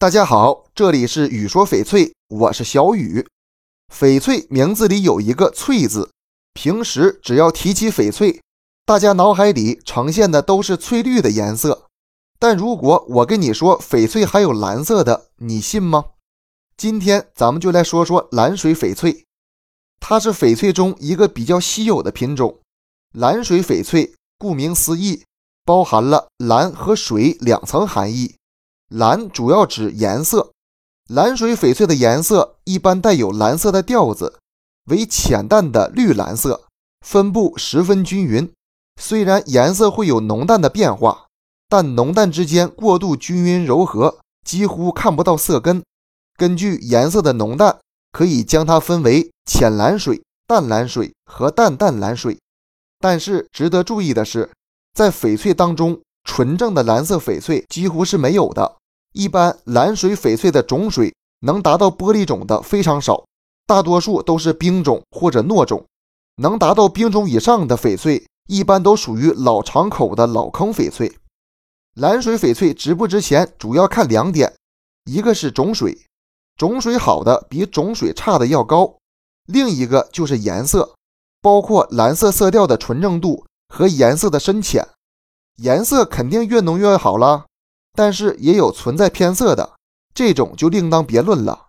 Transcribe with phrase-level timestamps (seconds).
[0.00, 3.26] 大家好，这里是雨说翡翠，我是小雨。
[3.94, 6.10] 翡翠名字里有一个“翠”字，
[6.54, 8.40] 平时只要提起翡翠，
[8.86, 11.84] 大家脑海里呈现的都是翠绿的颜色。
[12.38, 16.06] 但如果我跟你说翡翠还有蓝色的，你信吗？
[16.78, 19.26] 今天咱们就来说说蓝水翡翠，
[20.00, 22.58] 它是翡翠中一个比较稀有的品种。
[23.12, 25.24] 蓝水翡翠顾名思义，
[25.66, 28.36] 包含了蓝和水两层含义。
[28.90, 30.50] 蓝主要指颜色，
[31.08, 34.40] 蓝水翡翠的颜色一般带有蓝色的调子，
[34.86, 36.62] 为浅淡的绿蓝色，
[37.06, 38.52] 分布十分均匀。
[39.00, 41.26] 虽然颜色会有浓淡的变化，
[41.68, 45.84] 但浓淡之间过渡均匀柔和，几乎看不到色根。
[46.36, 47.78] 根据颜色的浓淡，
[48.10, 52.36] 可以将它分为浅蓝水、淡蓝水和淡淡蓝水。
[52.98, 54.50] 但是值得注意的是，
[54.92, 58.78] 在翡翠当中，纯正的蓝色翡翠几乎是没有的。
[59.12, 63.24] 一般蓝水翡翠的种水能达到玻璃种的非常少，
[63.66, 65.84] 大多数都是冰种或者糯种。
[66.36, 71.18] 能达到冰种以上的翡翠，一般都属于老敞口的老坑翡翠。
[71.94, 74.54] 蓝水翡翠值不值钱，主要看两点：
[75.04, 75.98] 一个是种水，
[76.56, 78.96] 种水好的比种水差的要高；
[79.46, 80.94] 另一个就是颜色，
[81.42, 84.86] 包括蓝色色调的纯正度和颜色的深浅。
[85.56, 87.44] 颜色肯定越浓越好啦。
[87.92, 89.74] 但是也有存在偏色的，
[90.14, 91.66] 这种就另当别论了。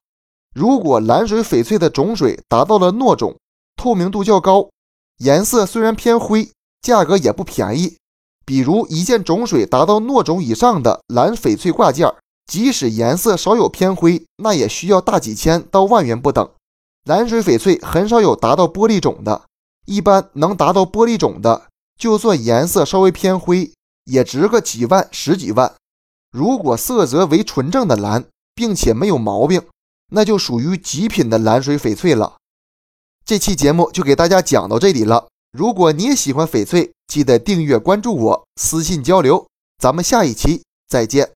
[0.53, 3.37] 如果蓝水翡翠的种水达到了糯种，
[3.75, 4.69] 透明度较高，
[5.17, 6.49] 颜色虽然偏灰，
[6.81, 7.97] 价格也不便宜。
[8.45, 12.13] 比如一件种水达到糯种以上的蓝翡翠挂件，
[12.45, 16.49] 即使颜色稍有偏灰，那也需要大几千到万元不等。
[17.05, 19.43] 蓝水翡翠很少有达到玻璃种的，
[19.85, 23.71] 一般能达到玻璃种的，就算颜色稍微偏灰，
[24.05, 25.73] 也值个几万、十几万。
[26.31, 29.61] 如果色泽为纯正的蓝，并且没有毛病，
[30.11, 32.37] 那就属于极品的蓝水翡翠了。
[33.25, 35.27] 这期节目就给大家讲到这里了。
[35.51, 39.47] 如果你也喜欢翡翠，记得订阅关注我，私信交流。
[39.77, 41.31] 咱们下一期再见。